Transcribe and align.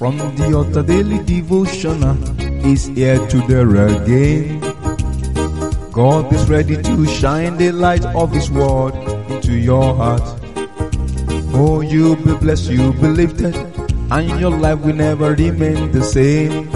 From 0.00 0.16
the 0.16 0.54
altar 0.56 0.82
daily 0.82 1.18
devotional 1.24 2.16
uh, 2.16 2.66
is 2.66 2.86
here 2.86 3.18
to 3.28 3.38
there 3.46 3.68
again. 3.84 4.58
God 5.92 6.32
is 6.32 6.48
ready 6.48 6.80
to 6.80 7.04
shine 7.06 7.58
the 7.58 7.70
light 7.70 8.06
of 8.16 8.32
His 8.32 8.50
word 8.50 8.94
into 9.28 9.52
your 9.52 9.94
heart. 9.94 10.22
Oh, 11.52 11.82
you 11.82 12.16
be 12.16 12.32
blessed, 12.34 12.70
you'll 12.70 12.94
be 12.94 13.08
lifted, 13.08 13.54
and 14.10 14.40
your 14.40 14.52
life 14.56 14.78
will 14.80 14.94
never 14.96 15.34
remain 15.34 15.92
the 15.92 16.02
same. 16.02 16.70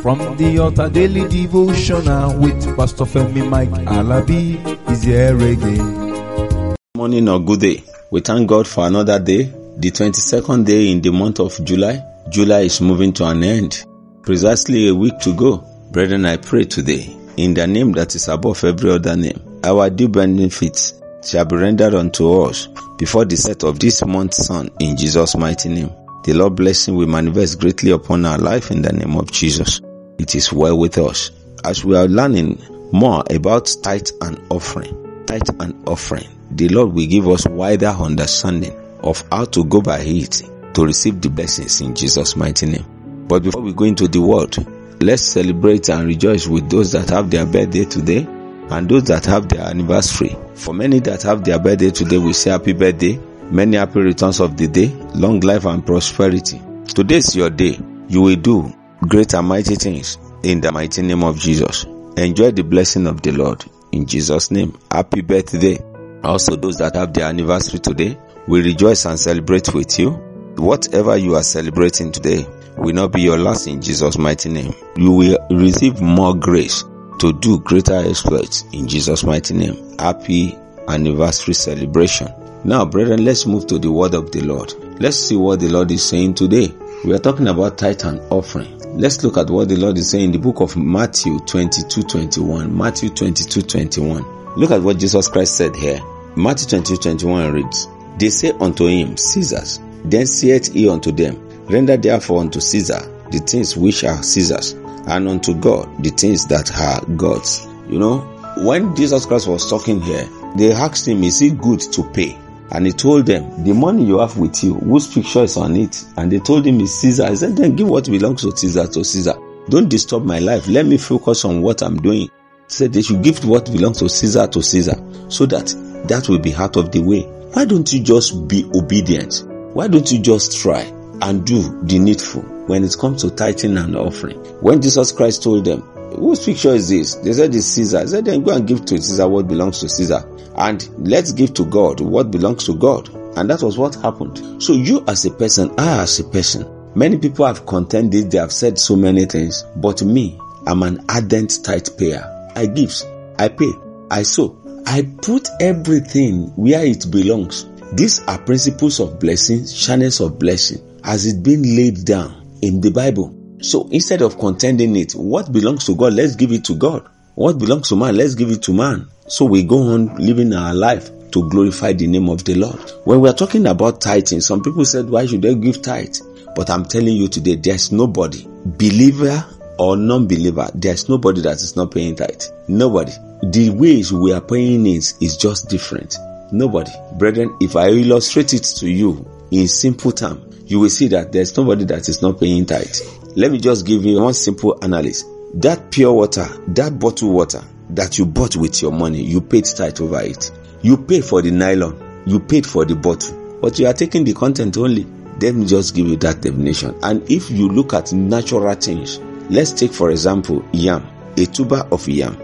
From 0.00 0.18
the 0.36 0.58
altar 0.60 0.88
daily 0.88 1.26
devotional 1.28 2.08
uh, 2.08 2.38
with 2.38 2.76
Pastor 2.76 3.02
Femi 3.04 3.48
Mike 3.50 3.70
Alabi 3.90 4.62
is 4.92 5.02
here 5.02 5.34
again. 5.36 6.76
morning 6.94 7.28
or 7.28 7.40
good 7.40 7.58
day. 7.58 7.82
We 8.12 8.20
thank 8.20 8.48
God 8.48 8.68
for 8.68 8.86
another 8.86 9.18
day, 9.18 9.50
the 9.76 9.90
22nd 9.90 10.64
day 10.64 10.92
in 10.92 11.00
the 11.00 11.10
month 11.10 11.40
of 11.40 11.58
July. 11.64 12.10
July 12.32 12.60
is 12.62 12.80
moving 12.80 13.12
to 13.12 13.26
an 13.26 13.44
end. 13.44 13.84
Precisely 14.22 14.88
a 14.88 14.94
week 14.94 15.18
to 15.18 15.34
go. 15.34 15.58
Brethren, 15.90 16.24
I 16.24 16.38
pray 16.38 16.64
today 16.64 17.14
in 17.36 17.52
the 17.52 17.66
name 17.66 17.92
that 17.92 18.14
is 18.14 18.26
above 18.26 18.64
every 18.64 18.90
other 18.90 19.14
name. 19.14 19.60
Our 19.62 19.90
due 19.90 20.08
benefits 20.08 20.94
shall 21.22 21.44
be 21.44 21.56
rendered 21.56 21.94
unto 21.94 22.44
us 22.44 22.68
before 22.96 23.26
the 23.26 23.36
set 23.36 23.64
of 23.64 23.78
this 23.78 24.02
month's 24.06 24.46
sun 24.46 24.70
in 24.80 24.96
Jesus' 24.96 25.36
mighty 25.36 25.68
name. 25.68 25.90
The 26.24 26.32
Lord 26.32 26.56
blessing 26.56 26.96
will 26.96 27.06
manifest 27.06 27.60
greatly 27.60 27.90
upon 27.90 28.24
our 28.24 28.38
life 28.38 28.70
in 28.70 28.80
the 28.80 28.94
name 28.94 29.14
of 29.18 29.30
Jesus. 29.30 29.82
It 30.18 30.34
is 30.34 30.54
well 30.54 30.78
with 30.78 30.96
us. 30.96 31.32
As 31.66 31.84
we 31.84 31.98
are 31.98 32.08
learning 32.08 32.62
more 32.92 33.24
about 33.28 33.76
tithe 33.82 34.08
and 34.22 34.40
offering, 34.50 35.26
tithe 35.26 35.50
and 35.60 35.86
offering, 35.86 36.28
the 36.52 36.70
Lord 36.70 36.94
will 36.94 37.06
give 37.06 37.28
us 37.28 37.46
wider 37.46 37.88
understanding 37.88 38.72
of 39.02 39.22
how 39.30 39.44
to 39.44 39.64
go 39.66 39.82
by 39.82 39.98
it 39.98 40.40
to 40.74 40.84
receive 40.84 41.20
the 41.20 41.28
blessings 41.30 41.80
in 41.80 41.94
Jesus' 41.94 42.36
mighty 42.36 42.66
name. 42.66 43.26
But 43.28 43.42
before 43.42 43.62
we 43.62 43.72
go 43.72 43.84
into 43.84 44.08
the 44.08 44.20
word, 44.20 44.56
let's 45.02 45.22
celebrate 45.22 45.88
and 45.88 46.06
rejoice 46.06 46.46
with 46.46 46.68
those 46.70 46.92
that 46.92 47.10
have 47.10 47.30
their 47.30 47.46
birthday 47.46 47.84
today 47.84 48.26
and 48.70 48.88
those 48.88 49.04
that 49.04 49.26
have 49.26 49.48
their 49.48 49.62
anniversary. 49.62 50.36
For 50.54 50.74
many 50.74 51.00
that 51.00 51.22
have 51.22 51.44
their 51.44 51.58
birthday 51.58 51.90
today, 51.90 52.18
we 52.18 52.32
say 52.32 52.50
happy 52.50 52.72
birthday, 52.72 53.18
many 53.50 53.76
happy 53.76 54.00
returns 54.00 54.40
of 54.40 54.56
the 54.56 54.68
day, 54.68 54.88
long 55.14 55.40
life 55.40 55.64
and 55.66 55.84
prosperity. 55.84 56.60
Today 56.86 57.16
is 57.16 57.34
your 57.36 57.50
day. 57.50 57.78
You 58.08 58.22
will 58.22 58.36
do 58.36 58.72
great 59.08 59.34
and 59.34 59.48
mighty 59.48 59.74
things 59.76 60.18
in 60.42 60.60
the 60.60 60.72
mighty 60.72 61.02
name 61.02 61.24
of 61.24 61.38
Jesus. 61.38 61.84
Enjoy 62.16 62.50
the 62.50 62.62
blessing 62.62 63.06
of 63.06 63.22
the 63.22 63.32
Lord 63.32 63.64
in 63.92 64.06
Jesus' 64.06 64.50
name. 64.50 64.76
Happy 64.90 65.20
birthday. 65.22 65.78
Also, 66.22 66.56
those 66.56 66.78
that 66.78 66.94
have 66.94 67.12
their 67.12 67.26
anniversary 67.26 67.78
today, 67.80 68.18
we 68.46 68.62
rejoice 68.62 69.06
and 69.06 69.18
celebrate 69.18 69.72
with 69.74 69.98
you. 69.98 70.31
Whatever 70.56 71.16
you 71.16 71.34
are 71.34 71.42
celebrating 71.42 72.12
today 72.12 72.46
will 72.76 72.94
not 72.94 73.12
be 73.12 73.22
your 73.22 73.38
last 73.38 73.66
in 73.66 73.80
Jesus' 73.80 74.18
mighty 74.18 74.48
name. 74.48 74.74
You 74.96 75.12
will 75.12 75.38
receive 75.50 76.00
more 76.00 76.34
grace 76.34 76.84
to 77.18 77.32
do 77.32 77.58
greater 77.60 77.96
exploits 77.96 78.64
in 78.72 78.86
Jesus' 78.88 79.24
mighty 79.24 79.54
name. 79.54 79.96
Happy 79.98 80.56
anniversary 80.88 81.54
celebration. 81.54 82.28
Now, 82.64 82.84
brethren, 82.84 83.24
let's 83.24 83.46
move 83.46 83.66
to 83.68 83.78
the 83.78 83.90
word 83.90 84.14
of 84.14 84.30
the 84.30 84.42
Lord. 84.42 84.72
Let's 85.00 85.16
see 85.16 85.36
what 85.36 85.60
the 85.60 85.68
Lord 85.68 85.90
is 85.90 86.04
saying 86.04 86.34
today. 86.34 86.72
We 87.04 87.12
are 87.12 87.18
talking 87.18 87.48
about 87.48 87.78
tithe 87.78 88.04
and 88.04 88.20
offering. 88.30 88.78
Let's 88.98 89.24
look 89.24 89.36
at 89.36 89.50
what 89.50 89.68
the 89.68 89.76
Lord 89.76 89.98
is 89.98 90.10
saying 90.10 90.26
in 90.26 90.32
the 90.32 90.38
book 90.38 90.60
of 90.60 90.76
Matthew 90.76 91.40
22 91.40 92.02
21. 92.02 92.76
Matthew 92.76 93.08
22 93.10 93.62
21. 93.62 94.54
Look 94.56 94.70
at 94.70 94.82
what 94.82 94.98
Jesus 94.98 95.28
Christ 95.28 95.56
said 95.56 95.74
here. 95.74 96.00
Matthew 96.36 96.68
22 96.68 96.96
21 96.96 97.52
reads, 97.52 97.88
They 98.18 98.28
say 98.28 98.50
unto 98.50 98.86
him, 98.86 99.16
Caesar's. 99.16 99.80
Then 100.04 100.26
saith 100.26 100.72
he 100.72 100.88
unto 100.88 101.12
them, 101.12 101.38
Render 101.66 101.96
therefore 101.96 102.40
unto 102.40 102.60
Caesar 102.60 103.00
the 103.30 103.38
things 103.38 103.76
which 103.76 104.04
are 104.04 104.22
Caesar's, 104.22 104.72
and 105.08 105.28
unto 105.28 105.54
God 105.54 106.02
the 106.02 106.10
things 106.10 106.46
that 106.48 106.70
are 106.78 107.04
God's. 107.16 107.66
You 107.88 107.98
know, 107.98 108.18
when 108.58 108.94
Jesus 108.94 109.26
Christ 109.26 109.48
was 109.48 109.68
talking 109.68 110.00
here, 110.00 110.28
they 110.56 110.72
asked 110.72 111.08
him, 111.08 111.24
Is 111.24 111.40
it 111.40 111.58
good 111.58 111.80
to 111.80 112.02
pay? 112.10 112.38
And 112.70 112.86
he 112.86 112.92
told 112.92 113.26
them, 113.26 113.64
The 113.64 113.72
money 113.72 114.04
you 114.04 114.18
have 114.18 114.36
with 114.38 114.62
you, 114.62 114.74
whose 114.74 115.12
picture 115.12 115.44
is 115.44 115.56
on 115.56 115.76
it? 115.76 116.04
And 116.16 116.30
they 116.30 116.38
told 116.38 116.66
him 116.66 116.80
it's 116.80 116.92
Caesar. 116.92 117.28
He 117.30 117.36
said, 117.36 117.56
Then 117.56 117.76
give 117.76 117.88
what 117.88 118.10
belongs 118.10 118.42
to 118.42 118.56
Caesar 118.56 118.86
to 118.88 119.04
Caesar. 119.04 119.34
Don't 119.68 119.88
disturb 119.88 120.24
my 120.24 120.38
life. 120.38 120.66
Let 120.68 120.86
me 120.86 120.98
focus 120.98 121.44
on 121.44 121.62
what 121.62 121.82
I'm 121.82 121.96
doing. 121.96 122.22
He 122.22 122.28
said 122.68 122.92
they 122.92 123.02
should 123.02 123.22
give 123.22 123.44
what 123.46 123.70
belongs 123.70 123.98
to 123.98 124.08
Caesar 124.08 124.46
to 124.48 124.62
Caesar 124.62 124.96
so 125.28 125.46
that 125.46 125.66
that 126.08 126.28
will 126.28 126.38
be 126.38 126.54
out 126.54 126.76
of 126.76 126.90
the 126.90 127.00
way. 127.00 127.22
Why 127.52 127.64
don't 127.64 127.90
you 127.92 128.02
just 128.02 128.48
be 128.48 128.64
obedient? 128.74 129.44
Why 129.74 129.88
don't 129.88 130.10
you 130.12 130.18
just 130.18 130.60
try 130.60 130.80
and 131.22 131.46
do 131.46 131.62
the 131.84 131.98
needful 131.98 132.42
when 132.66 132.84
it 132.84 132.94
comes 132.98 133.22
to 133.22 133.30
tithing 133.30 133.78
and 133.78 133.96
offering? 133.96 134.36
When 134.60 134.82
Jesus 134.82 135.12
Christ 135.12 135.42
told 135.42 135.64
them, 135.64 135.80
whose 136.16 136.44
picture 136.44 136.74
is 136.74 136.90
this? 136.90 137.14
They 137.14 137.32
said 137.32 137.54
it's 137.54 137.66
Caesar. 137.68 138.02
He 138.02 138.08
said, 138.08 138.26
then 138.26 138.42
go 138.42 138.54
and 138.54 138.68
give 138.68 138.84
to 138.84 139.00
Caesar 139.00 139.26
what 139.26 139.48
belongs 139.48 139.80
to 139.80 139.88
Caesar. 139.88 140.28
And 140.56 140.86
let's 141.08 141.32
give 141.32 141.54
to 141.54 141.64
God 141.64 142.00
what 142.00 142.30
belongs 142.30 142.64
to 142.66 142.74
God. 142.74 143.08
And 143.38 143.48
that 143.48 143.62
was 143.62 143.78
what 143.78 143.94
happened. 143.94 144.62
So 144.62 144.74
you 144.74 145.02
as 145.08 145.24
a 145.24 145.30
person, 145.30 145.72
I 145.78 146.02
as 146.02 146.20
a 146.20 146.24
person, 146.24 146.66
many 146.94 147.16
people 147.16 147.46
have 147.46 147.64
contended, 147.64 148.30
they 148.30 148.38
have 148.38 148.52
said 148.52 148.78
so 148.78 148.94
many 148.94 149.24
things, 149.24 149.64
but 149.76 150.02
me, 150.02 150.38
I'm 150.66 150.82
an 150.82 151.02
ardent 151.08 151.64
tithe 151.64 151.88
payer. 151.96 152.50
I 152.54 152.66
give, 152.66 152.92
I 153.38 153.48
pay, 153.48 153.72
I 154.10 154.22
sow. 154.22 154.58
I 154.84 155.08
put 155.22 155.48
everything 155.60 156.48
where 156.56 156.84
it 156.84 157.10
belongs. 157.10 157.64
These 157.94 158.20
are 158.26 158.38
principles 158.38 159.00
of 159.00 159.20
blessing, 159.20 159.66
channels 159.66 160.20
of 160.20 160.38
blessing, 160.38 160.80
as 161.04 161.26
it 161.26 161.42
been 161.42 161.62
laid 161.62 162.04
down 162.06 162.58
in 162.62 162.80
the 162.80 162.90
Bible. 162.90 163.34
So 163.60 163.86
instead 163.90 164.22
of 164.22 164.38
contending 164.38 164.96
it, 164.96 165.12
what 165.12 165.52
belongs 165.52 165.84
to 165.86 165.94
God, 165.94 166.14
let's 166.14 166.34
give 166.34 166.52
it 166.52 166.64
to 166.64 166.74
God. 166.74 167.06
What 167.34 167.58
belongs 167.58 167.90
to 167.90 167.96
man, 167.96 168.16
let's 168.16 168.34
give 168.34 168.50
it 168.50 168.62
to 168.62 168.72
man. 168.72 169.08
So 169.28 169.44
we 169.44 169.62
go 169.62 169.92
on 169.92 170.16
living 170.16 170.54
our 170.54 170.74
life 170.74 171.10
to 171.32 171.48
glorify 171.50 171.92
the 171.92 172.06
name 172.06 172.28
of 172.28 172.44
the 172.44 172.54
Lord. 172.54 172.80
When 173.04 173.20
we 173.20 173.28
are 173.28 173.34
talking 173.34 173.66
about 173.66 174.00
tithing, 174.00 174.40
some 174.40 174.62
people 174.62 174.84
said, 174.84 175.10
why 175.10 175.26
should 175.26 175.42
they 175.42 175.54
give 175.54 175.82
tithe? 175.82 176.16
But 176.56 176.70
I'm 176.70 176.84
telling 176.84 177.16
you 177.16 177.28
today, 177.28 177.56
there's 177.56 177.92
nobody, 177.92 178.46
believer 178.64 179.44
or 179.78 179.96
non-believer, 179.96 180.70
there's 180.74 181.08
nobody 181.08 181.42
that 181.42 181.56
is 181.56 181.76
not 181.76 181.90
paying 181.90 182.16
tithe. 182.16 182.42
Nobody. 182.68 183.12
The 183.42 183.70
ways 183.70 184.12
we 184.12 184.32
are 184.32 184.40
paying 184.40 184.86
it 184.86 185.12
is 185.20 185.36
just 185.36 185.68
different. 185.68 186.16
Nobody. 186.52 186.92
Brethren, 187.18 187.56
if 187.60 187.76
I 187.76 187.88
illustrate 187.88 188.52
it 188.52 188.64
to 188.76 188.88
you 188.88 189.26
in 189.50 189.66
simple 189.68 190.12
term, 190.12 190.50
you 190.66 190.80
will 190.80 190.90
see 190.90 191.08
that 191.08 191.32
there's 191.32 191.56
nobody 191.56 191.84
that 191.86 192.08
is 192.08 192.20
not 192.20 192.38
paying 192.38 192.66
tithe. 192.66 192.94
Let 193.34 193.50
me 193.50 193.58
just 193.58 193.86
give 193.86 194.04
you 194.04 194.20
one 194.20 194.34
simple 194.34 194.78
analysis. 194.82 195.24
That 195.54 195.90
pure 195.90 196.12
water, 196.12 196.46
that 196.68 196.98
bottled 196.98 197.32
water 197.34 197.62
that 197.90 198.18
you 198.18 198.26
bought 198.26 198.56
with 198.56 198.80
your 198.82 198.92
money, 198.92 199.22
you 199.22 199.40
paid 199.40 199.64
tithe 199.64 200.00
over 200.00 200.20
it. 200.20 200.50
You 200.82 200.96
paid 200.98 201.24
for 201.24 201.40
the 201.42 201.50
nylon, 201.50 202.22
you 202.26 202.38
paid 202.38 202.66
for 202.66 202.84
the 202.84 202.96
bottle, 202.96 203.58
but 203.60 203.78
you 203.78 203.86
are 203.86 203.92
taking 203.92 204.24
the 204.24 204.34
content 204.34 204.76
only. 204.76 205.04
Let 205.40 205.54
me 205.54 205.66
just 205.66 205.94
give 205.94 206.06
you 206.06 206.16
that 206.16 206.42
definition. 206.42 206.94
And 207.02 207.28
if 207.30 207.50
you 207.50 207.68
look 207.68 207.94
at 207.94 208.12
natural 208.12 208.74
things, 208.74 209.18
let's 209.50 209.72
take 209.72 209.92
for 209.92 210.10
example 210.10 210.64
yam, 210.72 211.06
a 211.36 211.46
tuber 211.46 211.86
of 211.90 212.06
yam. 212.08 212.36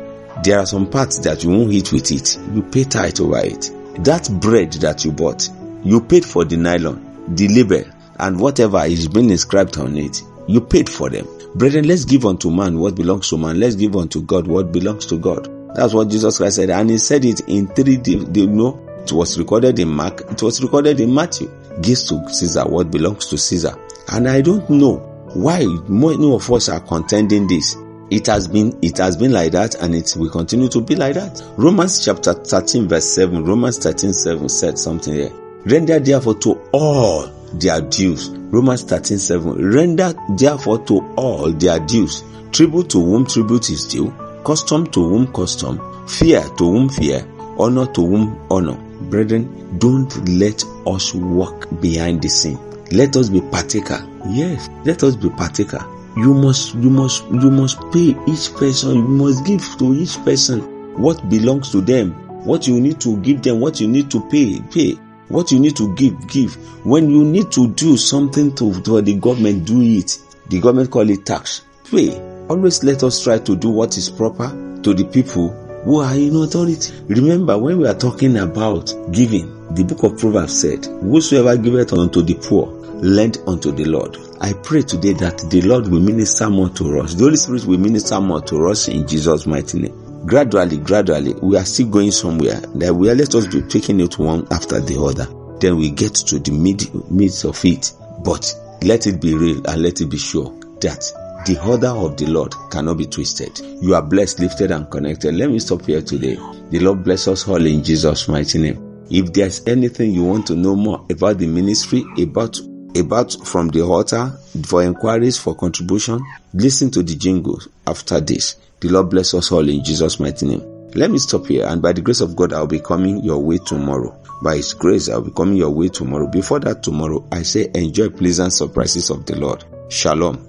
There 0.42 0.58
are 0.58 0.66
some 0.66 0.88
parts 0.88 1.18
that 1.20 1.44
you 1.44 1.50
won't 1.50 1.72
eat 1.72 1.92
with 1.92 2.10
it. 2.10 2.38
You 2.54 2.62
pay 2.62 2.84
tithe 2.84 3.20
over 3.20 3.40
it. 3.40 3.70
That 4.04 4.28
bread 4.40 4.72
that 4.74 5.04
you 5.04 5.12
bought, 5.12 5.48
you 5.82 6.00
paid 6.00 6.24
for 6.24 6.44
the 6.44 6.56
nylon, 6.56 7.34
the 7.34 7.48
label, 7.48 7.84
and 8.18 8.38
whatever 8.38 8.84
is 8.84 9.08
being 9.08 9.30
inscribed 9.30 9.78
on 9.78 9.96
it. 9.96 10.22
You 10.46 10.60
paid 10.60 10.88
for 10.88 11.10
them. 11.10 11.26
Brethren, 11.54 11.86
let's 11.86 12.04
give 12.04 12.24
unto 12.24 12.50
man 12.50 12.78
what 12.78 12.94
belongs 12.94 13.28
to 13.30 13.38
man. 13.38 13.58
Let's 13.58 13.74
give 13.74 13.96
unto 13.96 14.22
God 14.22 14.46
what 14.46 14.72
belongs 14.72 15.06
to 15.06 15.18
God. 15.18 15.48
That's 15.74 15.94
what 15.94 16.08
Jesus 16.08 16.38
Christ 16.38 16.56
said. 16.56 16.70
And 16.70 16.90
he 16.90 16.98
said 16.98 17.24
it 17.24 17.40
in 17.48 17.66
three, 17.68 18.00
you 18.06 18.46
know, 18.46 18.84
it 19.02 19.12
was 19.12 19.38
recorded 19.38 19.78
in 19.78 19.88
Mark, 19.88 20.20
it 20.30 20.42
was 20.42 20.62
recorded 20.62 21.00
in 21.00 21.12
Matthew. 21.12 21.50
Give 21.80 21.98
to 21.98 22.28
Caesar 22.28 22.64
what 22.64 22.90
belongs 22.90 23.26
to 23.26 23.38
Caesar. 23.38 23.74
And 24.08 24.28
I 24.28 24.40
don't 24.40 24.68
know 24.70 24.96
why 25.34 25.64
many 25.88 26.32
of 26.32 26.50
us 26.50 26.68
are 26.68 26.80
contending 26.80 27.46
this. 27.46 27.76
It 28.10 28.26
has 28.26 28.48
been, 28.48 28.78
it 28.82 28.96
has 28.98 29.16
been 29.16 29.32
like 29.32 29.52
that 29.52 29.74
and 29.76 29.94
it 29.94 30.14
will 30.16 30.30
continue 30.30 30.68
to 30.68 30.80
be 30.80 30.96
like 30.96 31.14
that. 31.14 31.42
Romans 31.56 32.04
chapter 32.04 32.32
13 32.32 32.88
verse 32.88 33.04
7, 33.04 33.44
Romans 33.44 33.78
13 33.78 34.12
7 34.12 34.48
said 34.48 34.78
something 34.78 35.12
here. 35.12 35.32
Render 35.64 35.98
therefore 35.98 36.34
to 36.36 36.52
all 36.72 37.26
their 37.52 37.80
dues. 37.80 38.30
Romans 38.30 38.82
13 38.84 39.18
7. 39.18 39.72
Render 39.72 40.14
therefore 40.38 40.84
to 40.86 41.00
all 41.16 41.52
their 41.52 41.78
dues. 41.80 42.24
Tribute 42.52 42.88
to 42.90 43.04
whom 43.04 43.26
tribute 43.26 43.68
is 43.70 43.86
due. 43.86 44.10
Custom 44.44 44.86
to 44.86 45.06
whom 45.06 45.30
custom. 45.32 45.78
Fear 46.08 46.42
to 46.56 46.64
whom 46.64 46.88
fear. 46.88 47.26
Honor 47.58 47.86
to 47.92 48.06
whom 48.06 48.40
honor. 48.50 48.76
Brethren, 49.10 49.78
don't 49.78 50.28
let 50.28 50.64
us 50.86 51.14
walk 51.14 51.68
behind 51.80 52.22
the 52.22 52.28
scene. 52.28 52.58
Let 52.90 53.16
us 53.16 53.28
be 53.28 53.40
partaker. 53.42 54.02
Yes, 54.28 54.70
let 54.84 55.02
us 55.02 55.14
be 55.16 55.28
partaker. 55.28 55.84
You 56.18 56.34
must, 56.34 56.74
you 56.74 56.90
must, 56.90 57.24
you 57.28 57.48
must 57.48 57.78
pay 57.92 58.16
each 58.26 58.52
person. 58.54 58.96
You 58.96 59.02
must 59.02 59.46
give 59.46 59.62
to 59.78 59.94
each 59.94 60.16
person 60.24 60.60
what 61.00 61.28
belongs 61.30 61.70
to 61.70 61.80
them. 61.80 62.10
What 62.44 62.66
you 62.66 62.80
need 62.80 63.00
to 63.02 63.16
give 63.18 63.40
them, 63.42 63.60
what 63.60 63.80
you 63.80 63.86
need 63.86 64.10
to 64.10 64.28
pay, 64.28 64.60
pay. 64.72 64.94
What 65.28 65.52
you 65.52 65.60
need 65.60 65.76
to 65.76 65.94
give, 65.94 66.26
give. 66.26 66.56
When 66.84 67.08
you 67.08 67.24
need 67.24 67.52
to 67.52 67.68
do 67.68 67.96
something 67.96 68.52
to, 68.56 68.72
the 68.72 69.14
government, 69.14 69.64
do 69.64 69.80
it. 69.80 70.18
The 70.48 70.58
government 70.60 70.90
call 70.90 71.08
it 71.08 71.24
tax. 71.24 71.62
Pay. 71.88 72.18
Always 72.48 72.82
let 72.82 73.04
us 73.04 73.22
try 73.22 73.38
to 73.38 73.54
do 73.54 73.68
what 73.70 73.96
is 73.96 74.10
proper 74.10 74.48
to 74.82 74.94
the 74.94 75.04
people 75.04 75.50
who 75.84 76.00
are 76.00 76.14
in 76.16 76.34
authority. 76.34 76.94
Remember, 77.06 77.56
when 77.56 77.78
we 77.78 77.86
are 77.86 77.94
talking 77.94 78.38
about 78.38 78.92
giving, 79.12 79.72
the 79.72 79.84
book 79.84 80.02
of 80.02 80.18
Proverbs 80.18 80.60
said, 80.60 80.84
Whosoever 80.86 81.56
giveth 81.56 81.92
unto 81.92 82.22
the 82.22 82.34
poor, 82.34 82.66
lend 83.02 83.38
unto 83.46 83.70
the 83.70 83.84
Lord. 83.84 84.27
I 84.40 84.52
pray 84.52 84.82
today 84.82 85.14
that 85.14 85.38
the 85.50 85.62
Lord 85.62 85.88
will 85.88 86.00
minister 86.00 86.48
more 86.48 86.68
to 86.70 87.00
us. 87.00 87.14
The 87.14 87.24
Holy 87.24 87.36
Spirit 87.36 87.64
will 87.64 87.78
minister 87.78 88.20
more 88.20 88.40
to 88.42 88.68
us 88.68 88.86
in 88.88 89.06
Jesus' 89.06 89.46
mighty 89.46 89.80
name. 89.80 90.26
Gradually, 90.26 90.76
gradually, 90.78 91.34
we 91.42 91.56
are 91.56 91.64
still 91.64 91.88
going 91.88 92.12
somewhere. 92.12 92.60
That 92.76 92.94
we 92.94 93.10
are 93.10 93.14
let 93.14 93.34
us 93.34 93.46
be 93.46 93.62
taking 93.62 93.98
it 94.00 94.18
one 94.18 94.46
after 94.52 94.80
the 94.80 95.00
other. 95.00 95.26
Then 95.58 95.76
we 95.76 95.90
get 95.90 96.14
to 96.14 96.38
the 96.38 96.52
mid 96.52 97.10
midst 97.10 97.44
of 97.44 97.58
it. 97.64 97.92
But 98.24 98.54
let 98.82 99.06
it 99.08 99.20
be 99.20 99.34
real 99.34 99.66
and 99.66 99.82
let 99.82 100.00
it 100.00 100.06
be 100.06 100.18
sure 100.18 100.50
that 100.80 101.02
the 101.46 101.60
order 101.66 101.88
of 101.88 102.16
the 102.16 102.26
Lord 102.26 102.54
cannot 102.70 102.98
be 102.98 103.06
twisted. 103.06 103.58
You 103.80 103.94
are 103.94 104.02
blessed, 104.02 104.38
lifted, 104.38 104.70
and 104.70 104.88
connected. 104.90 105.34
Let 105.34 105.50
me 105.50 105.58
stop 105.58 105.84
here 105.86 106.02
today. 106.02 106.36
The 106.70 106.78
Lord 106.78 107.02
bless 107.02 107.26
us 107.26 107.48
all 107.48 107.64
in 107.64 107.82
Jesus' 107.82 108.28
mighty 108.28 108.58
name. 108.58 109.04
If 109.10 109.32
there's 109.32 109.66
anything 109.66 110.12
you 110.12 110.24
want 110.24 110.46
to 110.48 110.54
know 110.54 110.76
more 110.76 111.04
about 111.10 111.38
the 111.38 111.46
ministry, 111.46 112.04
about 112.20 112.58
about 112.96 113.36
from 113.44 113.68
the 113.68 113.82
altar 113.82 114.30
for 114.66 114.82
inquiries 114.82 115.36
for 115.38 115.54
contribution, 115.54 116.20
listen 116.54 116.90
to 116.90 117.02
the 117.02 117.14
jingle 117.14 117.60
after 117.86 118.20
this. 118.20 118.56
The 118.80 118.88
Lord 118.88 119.10
bless 119.10 119.34
us 119.34 119.50
all 119.52 119.68
in 119.68 119.84
Jesus' 119.84 120.20
mighty 120.20 120.46
name. 120.46 120.62
Let 120.94 121.10
me 121.10 121.18
stop 121.18 121.46
here, 121.46 121.66
and 121.66 121.82
by 121.82 121.92
the 121.92 122.00
grace 122.00 122.20
of 122.20 122.34
God, 122.34 122.52
I'll 122.52 122.66
be 122.66 122.80
coming 122.80 123.22
your 123.22 123.38
way 123.42 123.58
tomorrow. 123.58 124.18
By 124.42 124.56
His 124.56 124.72
grace, 124.72 125.08
I'll 125.08 125.20
be 125.20 125.32
coming 125.32 125.56
your 125.56 125.70
way 125.70 125.88
tomorrow. 125.88 126.26
Before 126.28 126.60
that, 126.60 126.82
tomorrow, 126.82 127.26
I 127.30 127.42
say 127.42 127.70
enjoy 127.74 128.08
pleasant 128.10 128.52
surprises 128.52 129.10
of 129.10 129.26
the 129.26 129.36
Lord. 129.38 129.64
Shalom. 129.90 130.48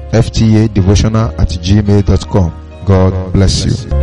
ftadevotional 0.11 1.33
at 1.39 1.49
gmail.com. 1.49 2.51
God 2.85 3.33
bless 3.33 3.65
you. 3.65 4.00